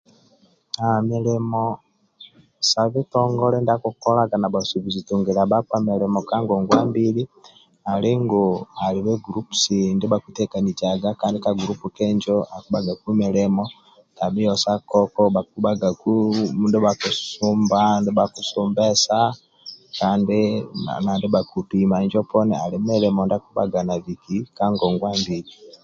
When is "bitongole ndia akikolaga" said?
2.93-4.35